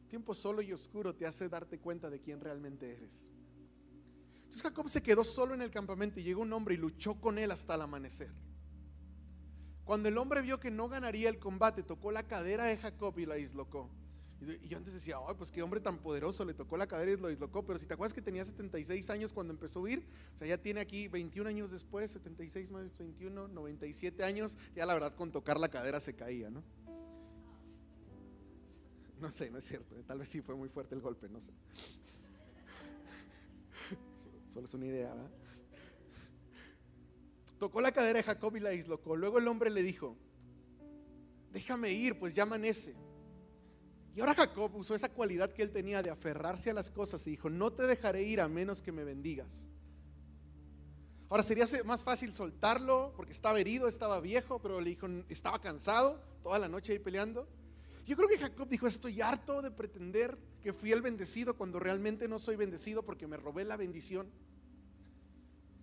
[0.10, 3.30] Tiempo solo y oscuro te hace darte cuenta de quién realmente eres.
[4.36, 7.38] Entonces Jacob se quedó solo en el campamento y llegó un hombre y luchó con
[7.38, 8.32] él hasta el amanecer.
[9.86, 13.26] Cuando el hombre vio que no ganaría el combate, tocó la cadera de Jacob y
[13.26, 13.89] la dislocó.
[14.41, 17.17] Y yo antes decía, ay, pues qué hombre tan poderoso, le tocó la cadera y
[17.17, 17.63] lo dislocó.
[17.63, 20.58] Pero si te acuerdas que tenía 76 años cuando empezó a huir, o sea, ya
[20.58, 25.60] tiene aquí 21 años después, 76 más 21, 97 años, ya la verdad con tocar
[25.60, 26.63] la cadera se caía, ¿no?
[29.20, 30.04] No sé, no es cierto, ¿eh?
[30.08, 31.52] tal vez sí fue muy fuerte el golpe, no sé.
[34.48, 35.30] Solo es una idea, ¿verdad?
[37.62, 39.15] Tocó la cadera de Jacob y la dislocó.
[39.15, 40.17] Luego el hombre le dijo,
[41.52, 42.95] déjame ir, pues ya amanece.
[44.15, 47.30] Y ahora Jacob usó esa cualidad que él tenía de aferrarse a las cosas y
[47.30, 49.67] dijo, no te dejaré ir a menos que me bendigas.
[51.30, 56.19] Ahora sería más fácil soltarlo porque estaba herido, estaba viejo, pero le dijo, estaba cansado
[56.41, 57.47] toda la noche ahí peleando.
[58.08, 62.28] Yo creo que Jacob dijo, estoy harto de pretender que fui el bendecido cuando realmente
[62.28, 64.32] no soy bendecido porque me robé la bendición.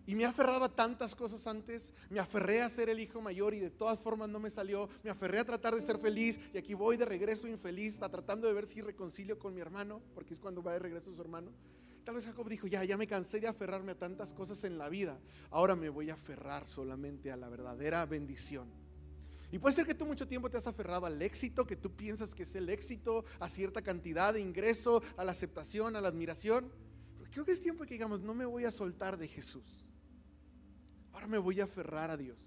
[0.09, 3.53] Y me he aferrado a tantas cosas antes, me aferré a ser el hijo mayor
[3.53, 6.57] y de todas formas no me salió, me aferré a tratar de ser feliz y
[6.57, 10.33] aquí voy de regreso infeliz, está tratando de ver si reconcilio con mi hermano, porque
[10.33, 11.53] es cuando va de regreso su hermano.
[12.05, 14.89] Tal vez Jacob dijo, ya, ya me cansé de aferrarme a tantas cosas en la
[14.89, 18.71] vida, ahora me voy a aferrar solamente a la verdadera bendición.
[19.53, 22.35] Y puede ser que tú mucho tiempo te has aferrado al éxito, que tú piensas
[22.35, 26.73] que es el éxito, a cierta cantidad de ingreso, a la aceptación, a la admiración.
[27.19, 29.85] Pero creo que es tiempo que digamos, no me voy a soltar de Jesús.
[31.19, 32.39] Ahora me voy a aferrar a Dios.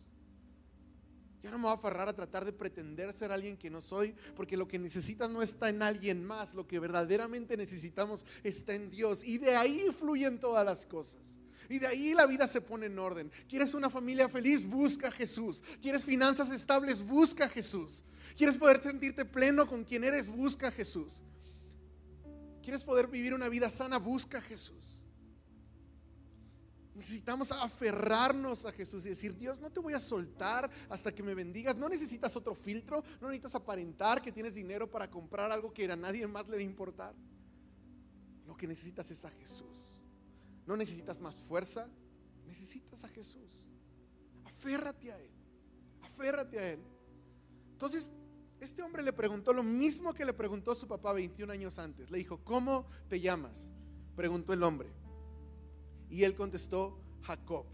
[1.44, 4.16] Ya no me voy a aferrar a tratar de pretender ser alguien que no soy,
[4.34, 8.90] porque lo que necesitas no está en alguien más, lo que verdaderamente necesitamos está en
[8.90, 9.26] Dios.
[9.26, 11.38] Y de ahí fluyen todas las cosas.
[11.68, 13.30] Y de ahí la vida se pone en orden.
[13.50, 14.66] ¿Quieres una familia feliz?
[14.66, 15.62] Busca a Jesús.
[15.82, 17.02] ¿Quieres finanzas estables?
[17.02, 18.06] Busca a Jesús.
[18.38, 20.30] ¿Quieres poder sentirte pleno con quien eres?
[20.30, 21.22] Busca a Jesús.
[22.64, 23.98] ¿Quieres poder vivir una vida sana?
[23.98, 25.01] Busca a Jesús.
[27.02, 31.34] Necesitamos aferrarnos a Jesús y decir, Dios, no te voy a soltar hasta que me
[31.34, 31.76] bendigas.
[31.76, 35.96] No necesitas otro filtro, no necesitas aparentar que tienes dinero para comprar algo que a
[35.96, 37.16] nadie más le va a importar.
[38.46, 39.66] Lo que necesitas es a Jesús.
[40.68, 41.90] No necesitas más fuerza,
[42.46, 43.66] necesitas a Jesús.
[44.46, 45.32] Aférrate a Él,
[46.04, 46.82] aférrate a Él.
[47.72, 48.12] Entonces,
[48.60, 52.12] este hombre le preguntó lo mismo que le preguntó su papá 21 años antes.
[52.12, 53.72] Le dijo, ¿cómo te llamas?
[54.16, 55.01] Preguntó el hombre.
[56.12, 57.65] Y él contestó, Jacob.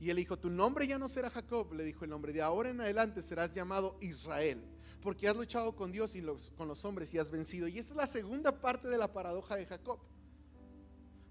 [0.00, 2.70] Y él dijo, tu nombre ya no será Jacob, le dijo el hombre, de ahora
[2.70, 4.62] en adelante serás llamado Israel,
[5.00, 6.22] porque has luchado con Dios y
[6.56, 7.68] con los hombres y has vencido.
[7.68, 9.98] Y esa es la segunda parte de la paradoja de Jacob.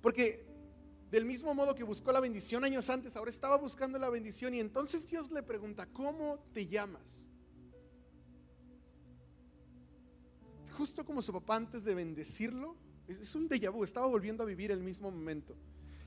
[0.01, 0.45] Porque
[1.09, 4.59] del mismo modo que buscó la bendición años antes, ahora estaba buscando la bendición y
[4.59, 7.27] entonces Dios le pregunta, ¿cómo te llamas?
[10.77, 12.75] Justo como su papá antes de bendecirlo,
[13.07, 15.55] es un déjà vu, estaba volviendo a vivir el mismo momento.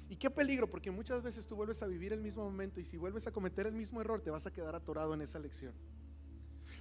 [0.09, 2.97] Y qué peligro, porque muchas veces tú vuelves a vivir el mismo momento y si
[2.97, 5.75] vuelves a cometer el mismo error te vas a quedar atorado en esa lección.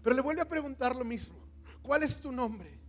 [0.02, 1.38] Pero le vuelve a preguntar lo mismo,
[1.82, 2.80] ¿cuál es tu nombre?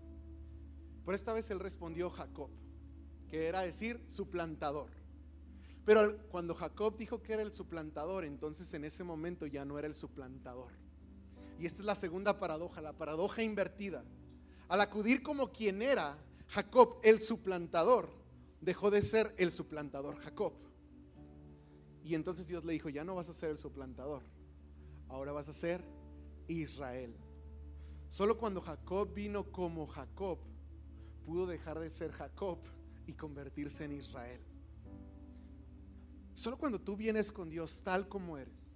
[1.04, 2.50] Por esta vez él respondió Jacob,
[3.28, 4.90] que era decir suplantador.
[5.84, 9.88] Pero cuando Jacob dijo que era el suplantador, entonces en ese momento ya no era
[9.88, 10.70] el suplantador.
[11.58, 14.04] Y esta es la segunda paradoja, la paradoja invertida.
[14.68, 18.10] Al acudir como quien era Jacob el suplantador,
[18.60, 20.52] dejó de ser el suplantador Jacob.
[22.02, 24.22] Y entonces Dios le dijo, ya no vas a ser el suplantador,
[25.08, 25.84] ahora vas a ser
[26.48, 27.14] Israel.
[28.10, 30.38] Solo cuando Jacob vino como Jacob,
[31.26, 32.58] pudo dejar de ser Jacob
[33.06, 34.40] y convertirse en Israel.
[36.34, 38.70] Solo cuando tú vienes con Dios tal como eres,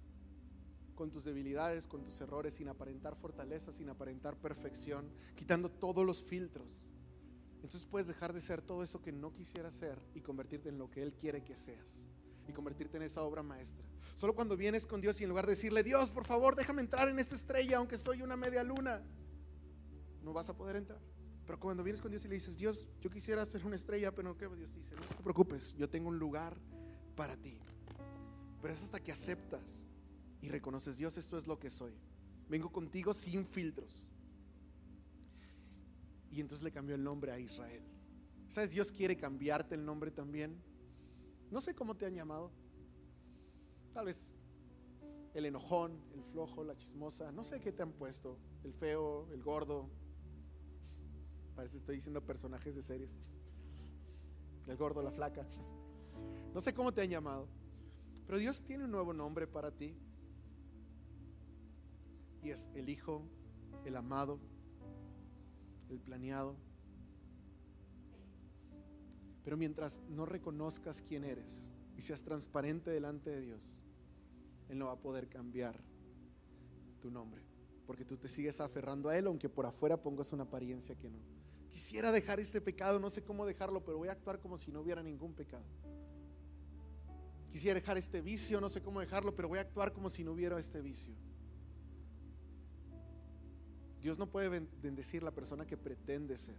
[0.95, 6.21] con tus debilidades, con tus errores, sin aparentar fortaleza, sin aparentar perfección, quitando todos los
[6.21, 6.83] filtros,
[7.63, 10.91] entonces puedes dejar de ser todo eso que no quisieras ser y convertirte en lo
[10.91, 12.05] que Él quiere que seas.
[12.47, 13.85] Y convertirte en esa obra maestra.
[14.15, 17.07] Solo cuando vienes con Dios y en lugar de decirle, Dios, por favor, déjame entrar
[17.07, 19.01] en esta estrella, aunque soy una media luna,
[20.21, 20.99] no vas a poder entrar.
[21.45, 24.37] Pero cuando vienes con Dios y le dices, Dios, yo quisiera ser una estrella, pero
[24.37, 24.47] ¿qué?
[24.49, 26.57] Dios dice, no te preocupes, yo tengo un lugar
[27.15, 27.57] para ti.
[28.61, 29.85] Pero es hasta que aceptas
[30.41, 31.93] y reconoces, Dios, esto es lo que soy.
[32.49, 34.09] Vengo contigo sin filtros.
[36.33, 37.83] Y entonces le cambió el nombre a Israel.
[38.47, 38.71] ¿Sabes?
[38.71, 40.59] Dios quiere cambiarte el nombre también.
[41.51, 42.51] No sé cómo te han llamado.
[43.93, 44.31] Tal vez
[45.35, 47.31] el enojón, el flojo, la chismosa.
[47.31, 48.39] No sé qué te han puesto.
[48.63, 49.91] El feo, el gordo.
[51.55, 53.15] Parece que estoy diciendo personajes de series.
[54.65, 55.45] El gordo, la flaca.
[56.51, 57.47] No sé cómo te han llamado.
[58.25, 59.95] Pero Dios tiene un nuevo nombre para ti.
[62.41, 63.21] Y es el Hijo,
[63.85, 64.39] el amado,
[65.93, 66.55] el planeado.
[69.43, 73.77] Pero mientras no reconozcas quién eres y seas transparente delante de Dios,
[74.69, 75.79] Él no va a poder cambiar
[77.01, 77.43] tu nombre.
[77.85, 81.19] Porque tú te sigues aferrando a Él, aunque por afuera pongas una apariencia que no.
[81.71, 84.81] Quisiera dejar este pecado, no sé cómo dejarlo, pero voy a actuar como si no
[84.81, 85.65] hubiera ningún pecado.
[87.51, 90.31] Quisiera dejar este vicio, no sé cómo dejarlo, pero voy a actuar como si no
[90.31, 91.13] hubiera este vicio.
[94.03, 94.49] Dios no puede
[94.81, 96.57] bendecir la persona que pretende ser.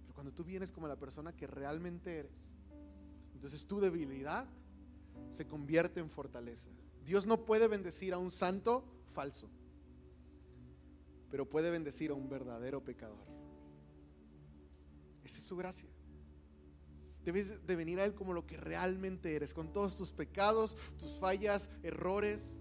[0.00, 2.50] Pero cuando tú vienes como la persona que realmente eres,
[3.34, 4.46] entonces tu debilidad
[5.28, 6.70] se convierte en fortaleza.
[7.04, 9.50] Dios no puede bendecir a un santo falso,
[11.30, 13.26] pero puede bendecir a un verdadero pecador.
[15.22, 15.90] Esa es su gracia.
[17.26, 21.18] Debes de venir a Él como lo que realmente eres, con todos tus pecados, tus
[21.18, 22.58] fallas, errores.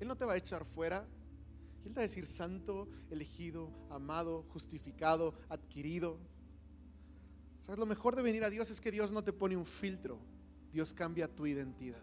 [0.00, 1.06] Él no te va a echar fuera.
[1.86, 6.18] Él va a decir santo, elegido, amado, justificado, adquirido.
[7.60, 7.78] ¿Sabes?
[7.78, 10.18] Lo mejor de venir a Dios es que Dios no te pone un filtro.
[10.72, 12.02] Dios cambia tu identidad.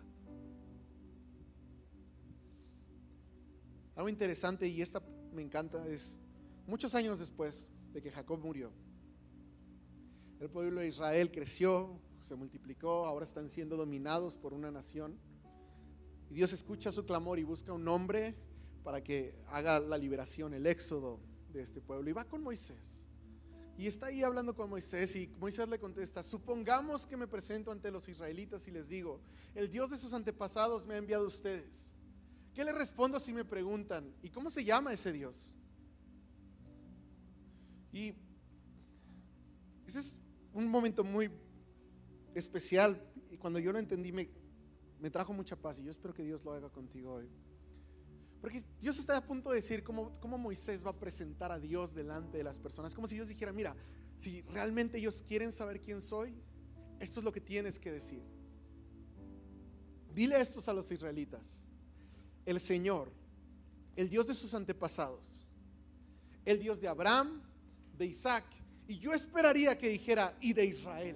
[3.95, 6.17] Algo interesante, y esta me encanta, es
[6.65, 8.71] muchos años después de que Jacob murió.
[10.39, 15.19] El pueblo de Israel creció, se multiplicó, ahora están siendo dominados por una nación.
[16.29, 18.33] Y Dios escucha su clamor y busca un hombre
[18.83, 21.19] para que haga la liberación, el éxodo
[21.51, 22.09] de este pueblo.
[22.09, 23.03] Y va con Moisés.
[23.77, 27.89] Y está ahí hablando con Moisés y Moisés le contesta, supongamos que me presento ante
[27.89, 29.19] los israelitas y les digo,
[29.55, 31.91] el Dios de sus antepasados me ha enviado a ustedes.
[32.53, 35.55] ¿Qué le respondo si me preguntan, ¿y cómo se llama ese Dios?
[37.91, 38.13] Y
[39.87, 40.19] ese es
[40.53, 41.31] un momento muy
[42.35, 44.29] especial y cuando yo lo entendí me,
[44.99, 47.27] me trajo mucha paz y yo espero que Dios lo haga contigo hoy.
[48.43, 51.95] Porque Dios está a punto de decir cómo, cómo, Moisés va a presentar a Dios
[51.95, 52.93] delante de las personas.
[52.93, 53.73] Como si Dios dijera, mira,
[54.17, 56.36] si realmente ellos quieren saber quién soy,
[56.99, 58.21] esto es lo que tienes que decir.
[60.13, 61.63] Dile estos a los israelitas.
[62.45, 63.13] El Señor,
[63.95, 65.49] el Dios de sus antepasados,
[66.43, 67.41] el Dios de Abraham,
[67.97, 68.43] de Isaac,
[68.89, 71.15] y yo esperaría que dijera, y de Israel.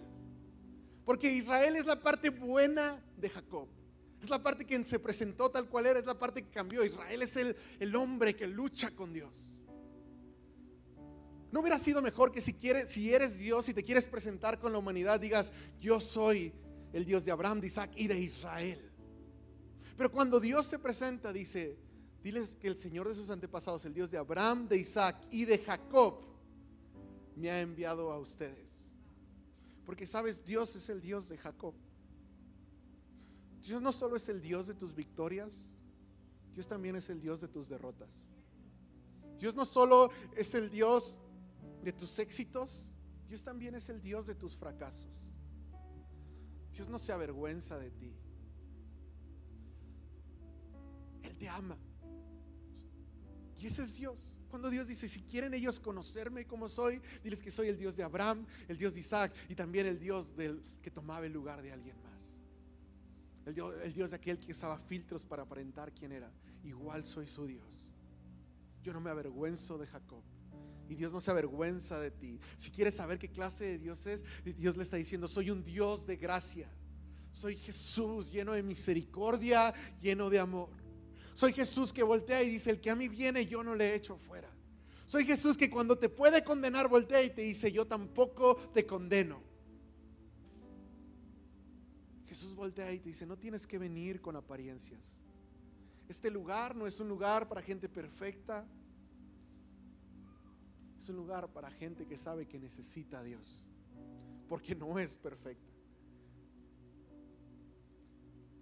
[1.03, 3.67] Porque Israel es la parte buena de Jacob.
[4.21, 6.83] Es la parte que se presentó tal cual era, es la parte que cambió.
[6.83, 9.53] Israel es el, el hombre que lucha con Dios.
[11.51, 14.73] ¿No hubiera sido mejor que si, quieres, si eres Dios y te quieres presentar con
[14.73, 16.51] la humanidad, digas, yo soy
[16.91, 18.91] el Dios de Abraham, de Isaac y de Israel?
[19.95, 21.77] Pero cuando Dios se presenta, dice,
[22.21, 25.57] diles que el Señor de sus antepasados, el Dios de Abraham, de Isaac y de
[25.57, 26.19] Jacob,
[27.35, 28.89] me ha enviado a ustedes.
[29.85, 31.73] Porque sabes, Dios es el Dios de Jacob.
[33.61, 35.75] Dios no solo es el Dios de tus victorias,
[36.53, 38.23] Dios también es el Dios de tus derrotas.
[39.37, 41.17] Dios no solo es el Dios
[41.83, 42.91] de tus éxitos,
[43.27, 45.21] Dios también es el Dios de tus fracasos.
[46.73, 48.13] Dios no se avergüenza de ti.
[51.23, 51.77] Él te ama.
[53.59, 54.37] Y ese es Dios.
[54.49, 58.03] Cuando Dios dice, si quieren ellos conocerme como soy, diles que soy el Dios de
[58.03, 61.73] Abraham, el Dios de Isaac y también el Dios del que tomaba el lugar de
[61.73, 62.16] alguien más.
[63.47, 63.53] El
[63.93, 66.29] Dios, de aquel que usaba filtros para aparentar quién era.
[66.65, 67.89] Igual soy su Dios.
[68.83, 70.21] Yo no me avergüenzo de Jacob.
[70.89, 72.41] Y Dios no se avergüenza de ti.
[72.57, 76.05] Si quieres saber qué clase de Dios es, Dios le está diciendo, soy un Dios
[76.05, 76.69] de gracia.
[77.31, 80.69] Soy Jesús lleno de misericordia, lleno de amor.
[81.33, 84.17] Soy Jesús que voltea y dice, el que a mí viene yo no le echo
[84.17, 84.49] fuera.
[85.05, 89.46] Soy Jesús que cuando te puede condenar voltea y te dice, yo tampoco te condeno.
[92.37, 95.17] Jesús voltea y te dice, no tienes que venir con apariencias.
[96.07, 98.63] Este lugar no es un lugar para gente perfecta.
[100.99, 103.65] Es un lugar para gente que sabe que necesita a Dios.
[104.47, 105.73] Porque no es perfecta.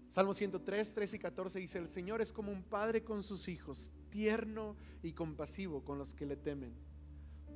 [0.07, 3.91] Salmo 103, 13 y 14 dice, el Señor es como un padre con sus hijos,
[4.09, 6.73] tierno y compasivo con los que le temen.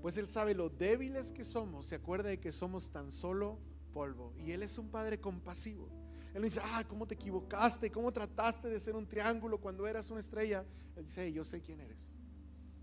[0.01, 3.57] Pues Él sabe lo débiles que somos, se acuerda de que somos tan solo
[3.93, 4.33] polvo.
[4.37, 5.98] Y Él es un padre compasivo.
[6.33, 7.91] Él dice, ah, ¿cómo te equivocaste?
[7.91, 10.63] ¿Cómo trataste de ser un triángulo cuando eras una estrella?
[10.95, 12.13] Él dice, yo sé quién eres.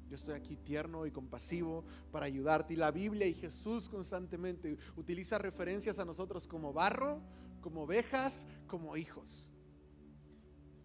[0.08, 2.74] Yo estoy aquí tierno y compasivo para ayudarte.
[2.74, 7.20] Y la Biblia y Jesús constantemente utiliza referencias a nosotros como barro,
[7.60, 9.52] como ovejas, como hijos.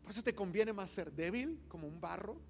[0.01, 2.41] Por eso te conviene más ser débil como un barro,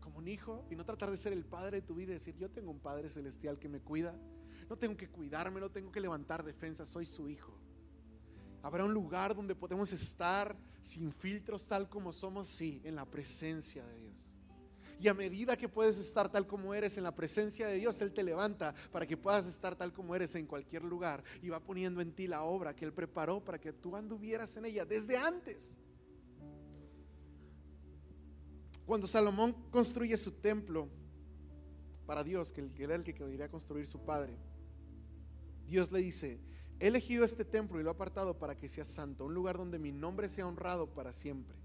[0.00, 2.34] como un hijo, y no tratar de ser el padre de tu vida y decir,
[2.36, 4.18] yo tengo un padre celestial que me cuida.
[4.70, 7.65] No tengo que cuidarme, no tengo que levantar defensa, soy su hijo.
[8.66, 13.86] Habrá un lugar donde podemos estar sin filtros tal como somos, sí, en la presencia
[13.86, 14.28] de Dios.
[14.98, 18.12] Y a medida que puedes estar tal como eres en la presencia de Dios, Él
[18.12, 21.22] te levanta para que puedas estar tal como eres en cualquier lugar.
[21.42, 24.64] Y va poniendo en ti la obra que Él preparó para que tú anduvieras en
[24.64, 25.78] ella desde antes.
[28.84, 30.88] Cuando Salomón construye su templo
[32.04, 34.36] para Dios, que era el que quería construir su padre,
[35.68, 36.40] Dios le dice,
[36.78, 39.78] he elegido este templo y lo he apartado para que sea santo, un lugar donde
[39.78, 41.56] mi nombre sea honrado para siempre.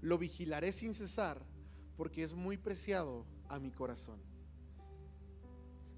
[0.00, 1.42] Lo vigilaré sin cesar
[1.96, 4.20] porque es muy preciado a mi corazón.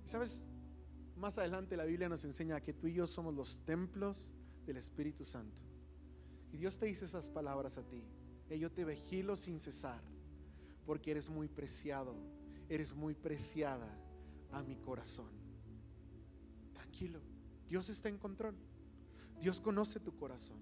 [0.04, 0.48] ¿Sabes?
[1.16, 4.32] Más adelante la Biblia nos enseña que tú y yo somos los templos
[4.66, 5.62] del Espíritu Santo.
[6.52, 8.04] Y Dios te dice esas palabras a ti.
[8.48, 10.00] "Eh, yo te vigilo sin cesar,
[10.84, 12.14] porque eres muy preciado,
[12.68, 13.88] eres muy preciada
[14.52, 15.30] a mi corazón.
[16.72, 17.20] Tranquilo,
[17.68, 18.54] Dios está en control.
[19.40, 20.56] Dios conoce tu corazón.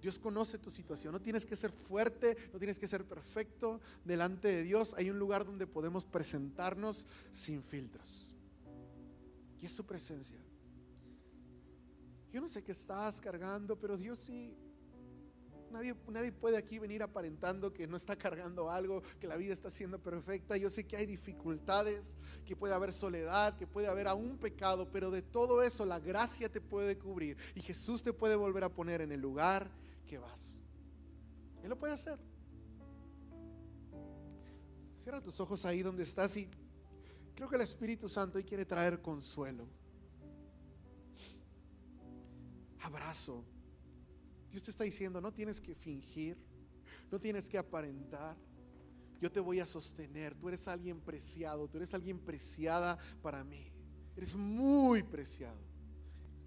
[0.00, 1.12] Dios conoce tu situación.
[1.12, 3.80] No tienes que ser fuerte, no tienes que ser perfecto.
[4.04, 8.34] Delante de Dios hay un lugar donde podemos presentarnos sin filtros.
[9.60, 10.38] Y es su presencia.
[12.32, 14.56] Yo no sé qué estás cargando, pero Dios sí.
[15.70, 20.00] Nadie, puede aquí venir aparentando que no está cargando algo, que la vida está siendo
[20.00, 20.56] perfecta.
[20.56, 25.10] Yo sé que hay dificultades, que puede haber soledad, que puede haber aún pecado, pero
[25.10, 29.00] de todo eso la gracia te puede cubrir y Jesús te puede volver a poner
[29.00, 29.70] en el lugar
[30.06, 30.58] que vas.
[31.62, 32.18] Él lo puede hacer.
[34.98, 36.48] Cierra tus ojos ahí donde estás y
[37.34, 39.66] creo que el Espíritu Santo hoy quiere traer consuelo.
[42.80, 43.44] Abrazo.
[44.50, 46.36] Dios te está diciendo, no tienes que fingir,
[47.10, 48.36] no tienes que aparentar.
[49.20, 50.34] Yo te voy a sostener.
[50.34, 53.70] Tú eres alguien preciado, tú eres alguien preciada para mí.
[54.16, 55.60] Eres muy preciado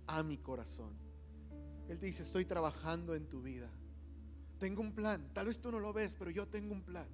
[0.07, 0.93] a mi corazón.
[1.87, 3.69] Él te dice, estoy trabajando en tu vida.
[4.59, 5.29] Tengo un plan.
[5.33, 7.07] Tal vez tú no lo ves, pero yo tengo un plan.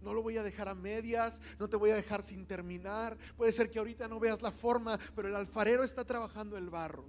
[0.00, 3.16] No lo voy a dejar a medias, no te voy a dejar sin terminar.
[3.36, 7.06] Puede ser que ahorita no veas la forma, pero el alfarero está trabajando el barro.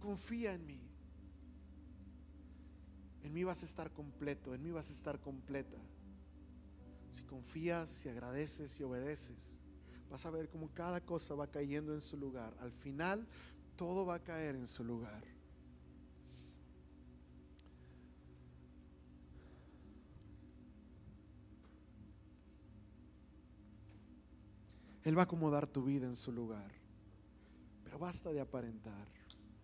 [0.00, 0.81] Confía en mí.
[3.22, 5.78] En mí vas a estar completo, en mí vas a estar completa.
[7.10, 9.58] Si confías, si agradeces, si obedeces,
[10.10, 12.54] vas a ver cómo cada cosa va cayendo en su lugar.
[12.60, 13.26] Al final,
[13.76, 15.22] todo va a caer en su lugar.
[25.04, 26.70] Él va a acomodar tu vida en su lugar.
[27.84, 29.21] Pero basta de aparentar.